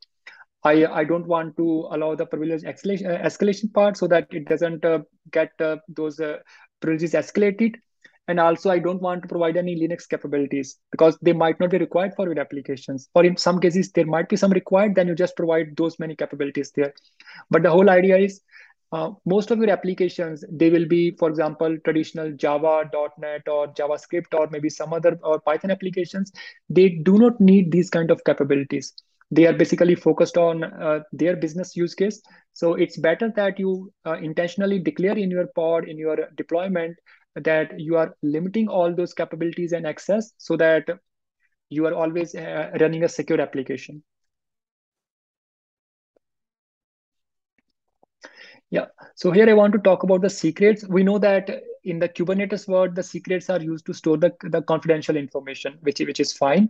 [0.64, 4.48] I, I don't want to allow the privilege escalation, uh, escalation part so that it
[4.48, 4.98] doesn't uh,
[5.30, 6.38] get uh, those uh,
[6.80, 7.76] privilege escalated.
[8.28, 11.78] And also, I don't want to provide any Linux capabilities because they might not be
[11.78, 13.08] required for your applications.
[13.14, 16.14] Or in some cases, there might be some required, then you just provide those many
[16.14, 16.92] capabilities there.
[17.50, 18.42] But the whole idea is
[18.92, 24.32] uh, most of your applications, they will be, for example, traditional Java, .NET, or JavaScript,
[24.32, 26.32] or maybe some other or Python applications.
[26.68, 28.94] They do not need these kind of capabilities.
[29.30, 32.22] They are basically focused on uh, their business use case.
[32.54, 36.96] So it's better that you uh, intentionally declare in your pod, in your deployment,
[37.44, 40.88] that you are limiting all those capabilities and access so that
[41.70, 44.02] you are always uh, running a secure application.
[48.70, 50.86] Yeah, so here I want to talk about the secrets.
[50.86, 51.48] We know that
[51.84, 56.00] in the Kubernetes world, the secrets are used to store the, the confidential information, which,
[56.00, 56.68] which is fine.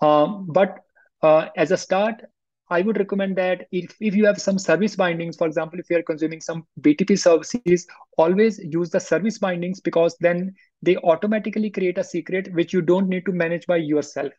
[0.00, 0.80] Um, but
[1.22, 2.22] uh, as a start,
[2.70, 5.96] I would recommend that if, if you have some service bindings, for example, if you
[5.96, 11.98] are consuming some BTP services, always use the service bindings because then they automatically create
[11.98, 14.32] a secret which you don't need to manage by yourself.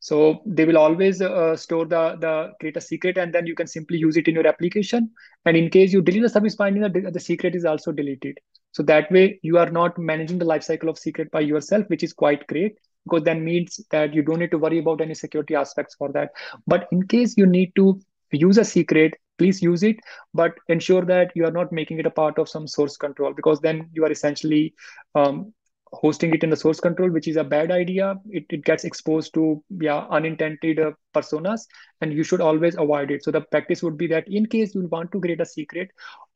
[0.00, 3.68] So they will always uh, store the, the create a secret and then you can
[3.68, 5.10] simply use it in your application.
[5.44, 8.38] And in case you delete the service binding, the, the secret is also deleted.
[8.72, 12.12] So that way you are not managing the lifecycle of secret by yourself, which is
[12.12, 15.94] quite great because that means that you don't need to worry about any security aspects
[15.94, 16.30] for that.
[16.66, 18.00] But in case you need to
[18.32, 19.96] use a secret, please use it,
[20.34, 23.60] but ensure that you are not making it a part of some source control because
[23.60, 24.74] then you are essentially
[25.14, 25.52] um,
[25.92, 28.14] hosting it in the source control, which is a bad idea.
[28.30, 31.62] It, it gets exposed to yeah unintended uh, personas,
[32.00, 33.24] and you should always avoid it.
[33.24, 35.90] So the practice would be that in case you want to create a secret,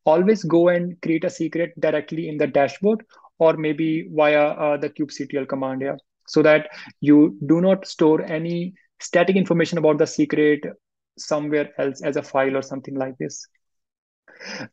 [0.05, 3.05] always go and create a secret directly in the dashboard
[3.39, 5.83] or maybe via uh, the kubectl command.
[5.83, 5.97] Yeah
[6.27, 6.69] so that
[7.01, 10.65] you do not store any static information about the secret
[11.19, 13.47] somewhere else as a file or something like this.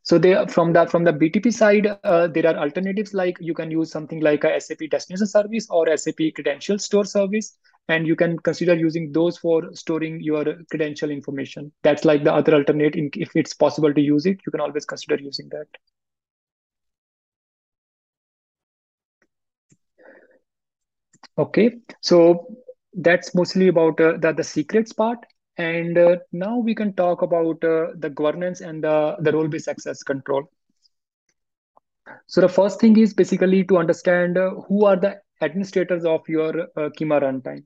[0.02, 3.58] So they from the from the btp side uh, there are alternatives like you can
[3.60, 7.56] use something like a sap destination service or sap credential store service
[7.88, 11.72] and you can consider using those for storing your credential information.
[11.82, 15.22] That's like the other alternate if it's possible to use it you can always consider
[15.22, 15.66] using that
[21.38, 22.46] Okay, so
[22.94, 25.18] that's mostly about uh, the, the secrets part.
[25.56, 30.02] And uh, now we can talk about uh, the governance and the, the role-based access
[30.02, 30.44] control.
[32.26, 36.62] So the first thing is basically to understand uh, who are the administrators of your
[36.76, 37.64] uh, Kyma runtime.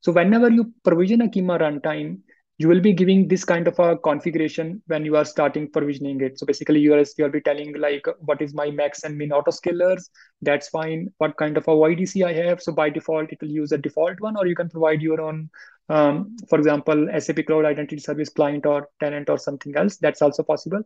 [0.00, 2.18] So whenever you provision a Kyma runtime,
[2.58, 6.38] you will be giving this kind of a configuration when you are starting provisioning it.
[6.38, 10.08] So basically you are you'll be telling like what is my max and min autoscalers.
[10.40, 11.12] That's fine.
[11.18, 12.62] What kind of a OIDC I have.
[12.62, 15.50] So by default, it will use a default one, or you can provide your own,
[15.88, 19.96] um, for example, SAP Cloud Identity Service client or tenant or something else.
[19.96, 20.82] That's also possible.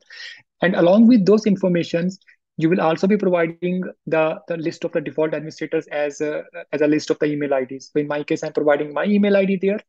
[0.63, 2.19] And along with those informations,
[2.57, 6.81] you will also be providing the, the list of the default administrators as a, as
[6.81, 7.91] a list of the email IDs.
[7.93, 9.81] So in my case, I'm providing my email ID there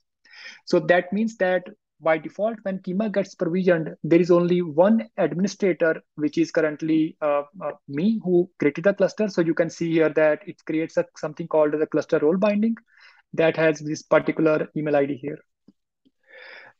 [0.65, 1.63] so that means that
[2.01, 7.43] by default, when Kyma gets provisioned, there is only one administrator, which is currently uh,
[7.61, 9.27] uh, me who created the cluster.
[9.27, 12.75] So you can see here that it creates a, something called the cluster role binding
[13.33, 15.39] that has this particular email ID here.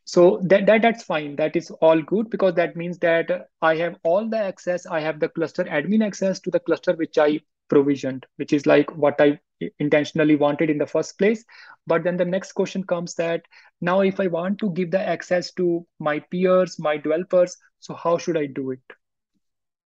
[0.05, 1.35] So that, that that's fine.
[1.35, 4.85] That is all good because that means that I have all the access.
[4.87, 8.95] I have the cluster admin access to the cluster which I provisioned, which is like
[8.97, 9.39] what I
[9.79, 11.43] intentionally wanted in the first place.
[11.87, 13.41] But then the next question comes that
[13.81, 18.17] now if I want to give the access to my peers, my developers, so how
[18.17, 18.81] should I do it?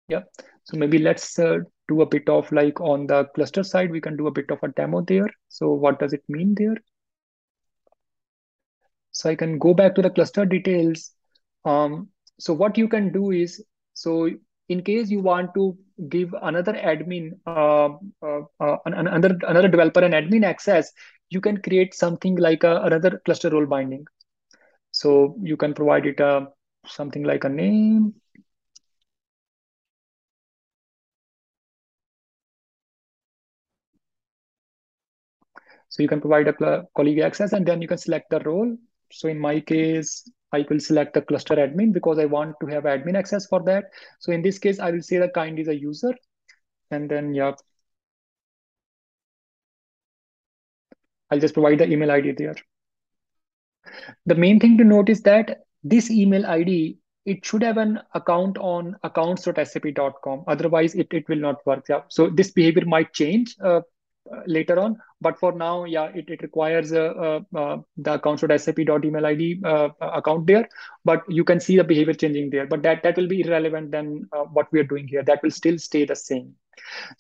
[0.09, 0.23] Yeah,
[0.65, 4.17] so maybe let's uh, do a bit of like on the cluster side, we can
[4.17, 5.29] do a bit of a demo there.
[5.49, 6.77] So what does it mean there?
[9.13, 11.13] So I can go back to the cluster details.
[11.65, 14.29] Um, so what you can do is, so
[14.69, 15.77] in case you want to
[16.09, 17.87] give another admin, uh,
[18.23, 20.93] uh, uh, another another developer an admin access,
[21.31, 24.07] you can create something like a, another cluster role binding.
[24.93, 26.49] So you can provide it a
[26.87, 28.15] something like a name.
[35.89, 38.77] So you can provide a colleague access and then you can select the role.
[39.13, 42.85] So in my case, I will select the cluster admin because I want to have
[42.85, 43.91] admin access for that.
[44.21, 46.15] So in this case, I will say the kind is a user.
[46.91, 47.53] And then, yeah,
[51.31, 52.55] I'll just provide the email ID there.
[54.27, 58.57] The main thing to note is that this email ID, it should have an account
[58.59, 60.45] on accounts.sap.com.
[60.47, 61.85] Otherwise, it, it will not work.
[61.89, 62.03] Yeah.
[62.09, 63.81] So this behavior might change uh,
[64.47, 64.97] later on.
[65.21, 69.61] But for now, yeah, it, it requires uh, uh, the accounts.sap.email ID
[70.01, 70.69] account there.
[71.05, 72.67] But you can see the behavior changing there.
[72.67, 75.23] But that, that will be irrelevant than what we are doing here.
[75.23, 76.55] That will still stay the same.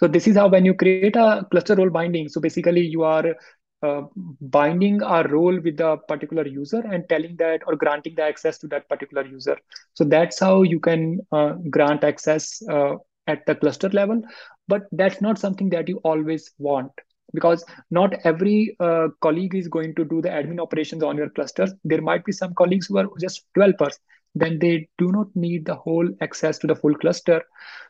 [0.01, 3.35] So this is how when you create a cluster role binding, so basically you are
[3.83, 4.03] uh,
[4.41, 8.67] binding a role with a particular user and telling that or granting the access to
[8.69, 9.59] that particular user.
[9.93, 12.95] So that's how you can uh, grant access uh,
[13.27, 14.23] at the cluster level.
[14.69, 16.93] But that's not something that you always want
[17.33, 21.73] because not every uh, colleague is going to do the admin operations on your clusters.
[21.85, 23.99] There might be some colleagues who are just developers.
[24.35, 27.43] Then they do not need the whole access to the full cluster.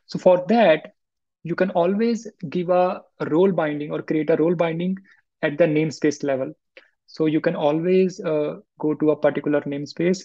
[0.07, 0.93] So for that,
[1.43, 4.97] you can always give a role binding or create a role binding
[5.43, 6.53] at the namespace level.
[7.07, 10.24] So you can always uh, go to a particular namespace.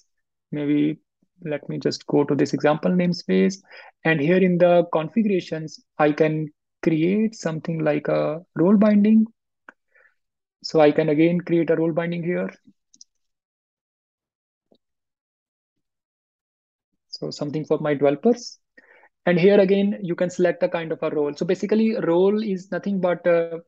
[0.51, 0.99] Maybe
[1.43, 3.57] let me just go to this example namespace.
[4.05, 6.49] And here in the configurations, I can
[6.83, 9.25] create something like a role binding.
[10.63, 12.49] So I can again create a role binding here.
[17.09, 18.59] So something for my developers.
[19.25, 21.33] And here again, you can select a kind of a role.
[21.35, 23.59] So basically role is nothing but uh,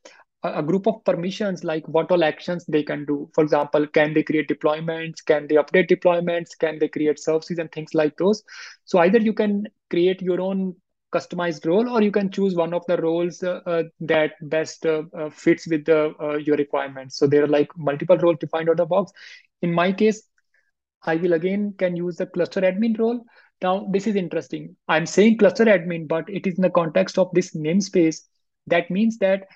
[0.44, 3.30] a group of permissions like what all actions they can do.
[3.34, 5.24] For example can they create deployments?
[5.26, 6.58] Can they update deployments?
[6.58, 8.44] Can they create services and things like those?
[8.86, 10.76] So either you can create your own
[11.14, 15.04] customized role or you can choose one of the roles uh, uh, that best uh,
[15.18, 17.18] uh fits with the, uh, your requirements.
[17.18, 19.12] So there are like multiple roles defined out of the box.
[19.62, 20.24] In my case
[21.04, 23.24] i will again can use the cluster admin role.
[23.62, 24.76] Now this is interesting.
[24.88, 28.22] I'm saying cluster admin but it is in the context of this namespace.
[28.68, 29.48] That means that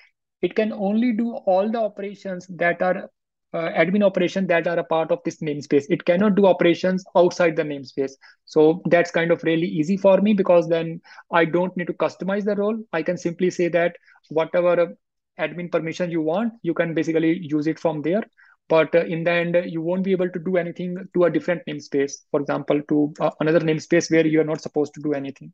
[0.46, 3.10] it can only do all the operations that are
[3.56, 5.86] uh, admin operations that are a part of this namespace.
[5.90, 8.12] It cannot do operations outside the namespace.
[8.46, 12.44] So that's kind of really easy for me because then I don't need to customize
[12.44, 12.78] the role.
[12.92, 13.96] I can simply say that
[14.30, 14.96] whatever
[15.40, 18.24] admin permission you want, you can basically use it from there.
[18.68, 21.62] But uh, in the end, you won't be able to do anything to a different
[21.68, 22.14] namespace.
[22.32, 25.54] For example, to uh, another namespace where you're not supposed to do anything.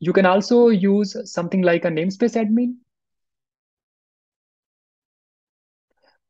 [0.00, 2.76] You can also use something like a namespace admin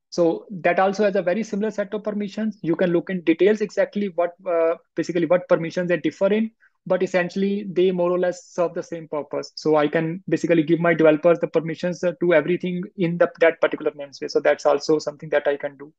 [0.09, 2.57] So that also has a very similar set of permissions.
[2.63, 6.51] You can look in details exactly what uh, basically what permissions they differ in,
[6.87, 9.51] but essentially they more or less serve the same purpose.
[9.55, 13.61] So I can basically give my developers the permissions uh, to everything in the, that
[13.61, 14.31] particular namespace.
[14.31, 15.93] So that's also something that I can do.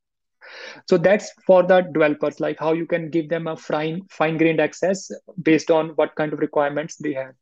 [0.89, 5.09] So that's for the developers, like how you can give them a fine fine-grained access
[5.43, 7.35] based on what kind of requirements they have.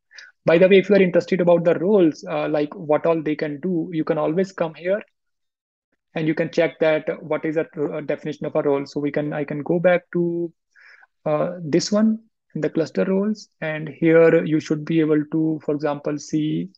[0.44, 3.36] By the way, if you are interested about the roles, uh, like what all they
[3.36, 5.00] can do, you can always come here
[6.14, 8.86] and you can check that what is a, a definition of a role.
[8.86, 10.52] So we can I can go back to
[11.24, 12.18] uh, this one
[12.54, 16.70] in the cluster roles, and here you should be able to, for example, see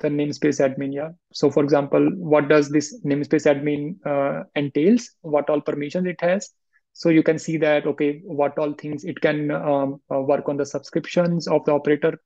[0.00, 0.92] the namespace admin.
[0.92, 1.10] Yeah.
[1.32, 5.10] So for example, what does this namespace admin uh, entails?
[5.22, 6.50] What all permissions it has?
[6.92, 10.56] So you can see that okay, what all things it can um, uh, work on
[10.56, 12.20] the subscriptions of the operator.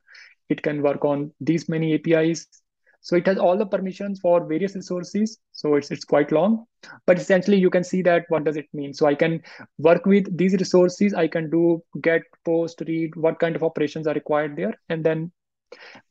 [0.48, 2.46] It can work on these many APIs
[3.06, 5.38] so it has all the permissions for various resources.
[5.52, 6.64] So it's, it's quite long,
[7.06, 8.92] but essentially you can see that what does it mean?
[8.92, 9.42] So I can
[9.78, 11.14] work with these resources.
[11.14, 14.74] I can do get, post, read, what kind of operations are required there.
[14.88, 15.30] And then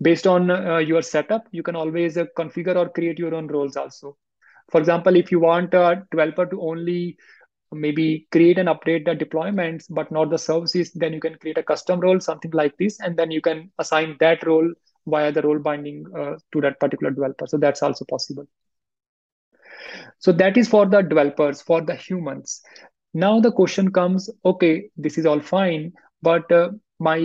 [0.02, 3.76] based on uh, your setup, you can always uh, configure or create your own roles
[3.76, 4.16] also.
[4.72, 7.18] For example, if you want a developer to only
[7.74, 11.64] maybe create and update the deployments, but not the services, then you can create a
[11.64, 14.72] custom role, something like this, and then you can assign that role
[15.06, 17.47] via the role binding uh, to that particular developer.
[17.47, 18.47] So that's also possible.
[20.20, 22.62] So that is for the developers, for the humans.
[23.14, 27.20] Now the question comes, okay, this is all fine, but uh, my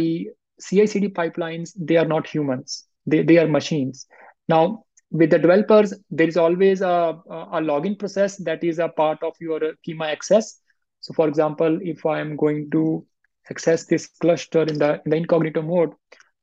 [0.60, 2.84] CI/CD pipelines, they are not humans.
[3.06, 4.06] They, they are machines.
[4.48, 9.22] Now, with the developers, there is always a, a login process that is a part
[9.22, 10.60] of your Kyma access.
[11.00, 13.04] So for example, if I am going to
[13.50, 15.92] access this cluster in the, in the incognito mode,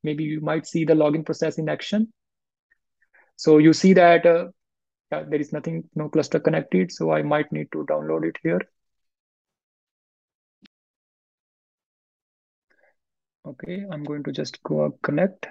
[0.03, 2.11] maybe you might see the login process in action.
[3.35, 4.47] So you see that uh,
[5.11, 6.91] yeah, there is nothing, no cluster connected.
[6.91, 8.61] So I might need to download it here.
[13.45, 15.47] Okay, I'm going to just go connect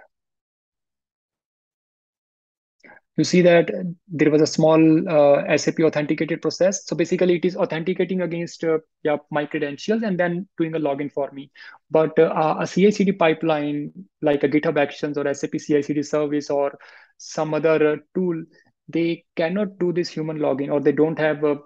[3.16, 3.70] you see that
[4.08, 6.84] there was a small uh, SAP authenticated process.
[6.86, 11.10] So basically, it is authenticating against uh, yeah, my credentials and then doing a login
[11.10, 11.50] for me.
[11.90, 16.78] But uh, a CI/CD pipeline, like a GitHub Actions or SAP CI/CD service or
[17.16, 18.44] some other uh, tool,
[18.88, 21.56] they cannot do this human login or they don't have a,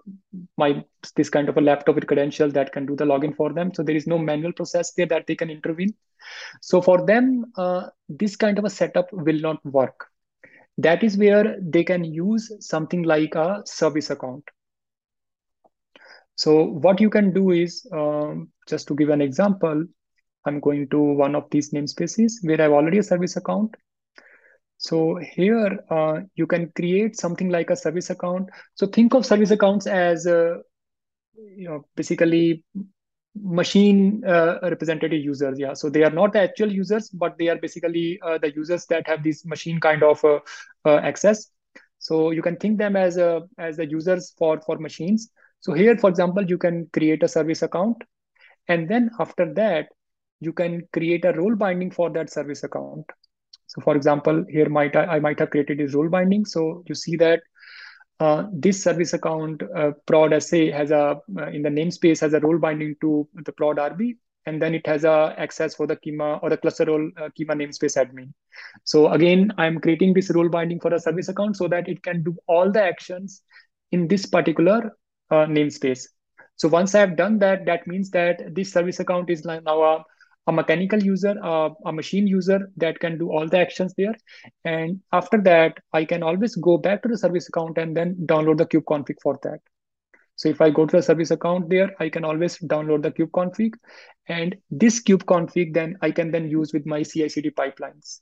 [0.57, 0.83] my
[1.17, 3.83] this kind of a laptop with credentials that can do the login for them so
[3.83, 5.93] there is no manual process there that they can intervene
[6.63, 10.10] so for them uh, this kind of a setup will not work
[10.79, 14.45] that is where they can use something like a service account
[16.37, 19.85] so what you can do is um, just to give an example
[20.47, 23.77] i'm going to one of these namespaces where i have already a service account
[24.81, 28.49] so here uh, you can create something like a service account.
[28.77, 30.55] So think of service accounts as uh,
[31.35, 32.65] you know basically
[33.35, 35.59] machine uh, representative users.
[35.59, 38.87] Yeah, so they are not the actual users, but they are basically uh, the users
[38.87, 40.41] that have this machine kind of uh,
[40.85, 41.51] uh, access.
[41.99, 45.31] So you can think them as a as the users for for machines.
[45.61, 48.03] So here, for example, you can create a service account,
[48.69, 49.89] and then after that,
[50.41, 53.05] you can create a role binding for that service account.
[53.67, 56.45] So for example, here might I, I might have created this role binding.
[56.45, 57.43] So you see that
[58.21, 62.41] uh, this service account uh, prod SA has a uh, in the namespace has a
[62.41, 64.17] role binding to the prod RB,
[64.47, 67.57] and then it has a access for the Kyma or the cluster role uh, Kyma
[67.57, 68.33] namespace admin.
[68.85, 72.23] So again, I'm creating this role binding for a service account so that it can
[72.23, 73.43] do all the actions
[73.91, 74.95] in this particular
[75.31, 76.07] uh, namespace.
[76.57, 80.05] So once I have done that, that means that this service account is now a
[80.47, 84.15] a mechanical user, uh, a machine user that can do all the actions there.
[84.65, 88.59] And after that, I can always go back to the service account and then download
[88.59, 89.61] the kube config for that.
[90.37, 93.31] So if I go to the service account there, I can always download the kube
[93.31, 93.75] config.
[94.27, 98.21] And this kube config, then I can then use with my CI/CD pipelines.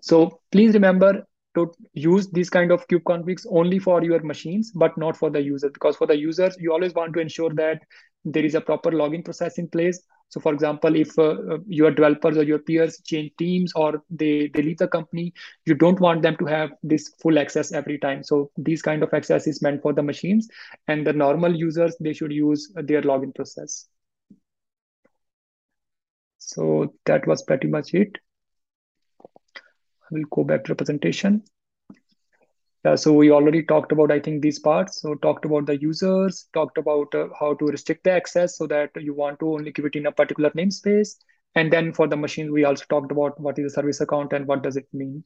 [0.00, 4.96] So please remember to use these kind of kube configs only for your machines, but
[4.96, 5.70] not for the user.
[5.70, 7.82] Because for the users, you always want to ensure that
[8.24, 11.90] there is a proper logging process in place so for example, if uh, uh, your
[11.90, 15.32] developers or your peers change teams or they, they leave the company,
[15.64, 18.24] you don't want them to have this full access every time.
[18.24, 20.48] So these kind of access is meant for the machines
[20.88, 23.86] and the normal users, they should use their login process.
[26.38, 28.18] So that was pretty much it.
[29.20, 31.42] I will go back to the presentation.
[32.86, 35.00] Uh, so we already talked about, I think, these parts.
[35.00, 38.90] So talked about the users, talked about uh, how to restrict the access so that
[38.94, 41.16] you want to only give it in a particular namespace.
[41.56, 44.46] And then for the machine, we also talked about what is a service account and
[44.46, 45.24] what does it mean.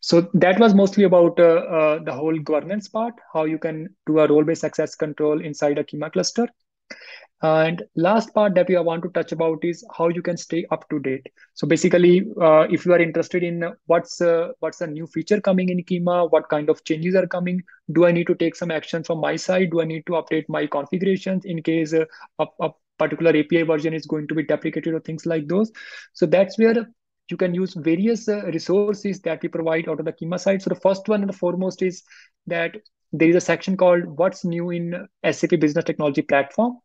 [0.00, 4.20] So that was mostly about uh, uh the whole governance part, how you can do
[4.20, 6.48] a role-based access control inside a Kyma cluster.
[7.42, 10.88] And last part that we want to touch about is how you can stay up
[10.90, 11.26] to date.
[11.54, 15.68] So basically, uh, if you are interested in what's uh, what's a new feature coming
[15.68, 19.02] in Kyma, what kind of changes are coming, do I need to take some action
[19.02, 19.72] from my side?
[19.72, 22.04] Do I need to update my configurations in case uh,
[22.38, 25.72] a, a particular API version is going to be deprecated or things like those?
[26.12, 26.86] So that's where
[27.28, 30.62] you can use various uh, resources that we provide out of the Kyma side.
[30.62, 32.04] So the first one and the foremost is
[32.46, 32.76] that
[33.12, 36.78] there is a section called What's New in SAP Business Technology Platform.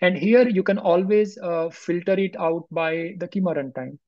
[0.00, 3.98] And here you can always uh, filter it out by the Kyma runtime.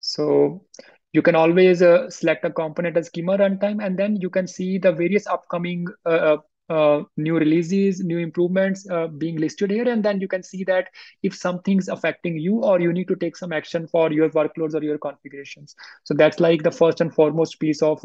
[0.00, 0.64] So
[1.12, 4.78] you can always uh, select a component as Kyma runtime, and then you can see
[4.78, 6.36] the various upcoming uh, uh,
[6.70, 9.88] uh new releases, new improvements uh, being listed here.
[9.88, 10.88] And then you can see that
[11.22, 14.82] if something's affecting you or you need to take some action for your workloads or
[14.82, 15.74] your configurations.
[16.04, 18.02] So that's like the first and foremost piece of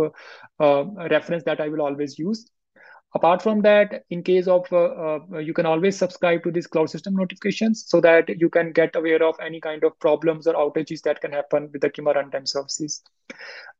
[0.59, 2.49] reference that I will always use
[3.15, 6.89] apart from that in case of uh, uh, you can always subscribe to these cloud
[6.89, 11.01] system notifications so that you can get aware of any kind of problems or outages
[11.01, 13.01] that can happen with the Kyma runtime services.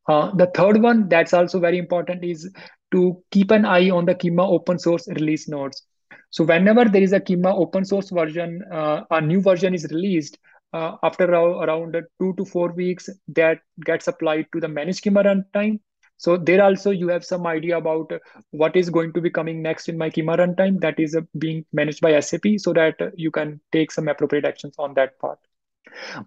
[0.07, 2.49] Uh, the third one that's also very important is
[2.91, 5.83] to keep an eye on the Kyma open source release notes
[6.29, 10.37] so whenever there is a Kyma open source version uh, a new version is released
[10.73, 15.79] uh, after around two to four weeks that gets applied to the managed Kyma runtime
[16.17, 18.11] so there also you have some idea about
[18.51, 21.63] what is going to be coming next in my Kyma runtime that is uh, being
[21.71, 25.39] managed by SAP so that uh, you can take some appropriate actions on that part.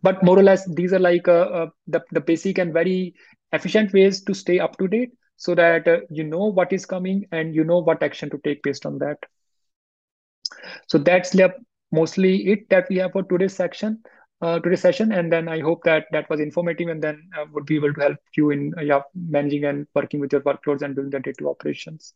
[0.03, 3.14] But more or less, these are like uh, uh, the, the basic and very
[3.53, 7.26] efficient ways to stay up to date so that uh, you know what is coming
[7.32, 9.18] and you know what action to take based on that.
[10.88, 11.34] So that's
[11.93, 14.03] mostly it that we have for today's section
[14.41, 15.12] uh, today's session.
[15.12, 18.01] And then I hope that that was informative and then uh, would be able to
[18.01, 21.49] help you in uh, yeah, managing and working with your workloads and doing the day-2
[21.49, 22.14] operations.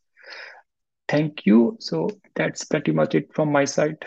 [1.08, 1.76] Thank you.
[1.80, 3.98] So that's pretty much it from my side.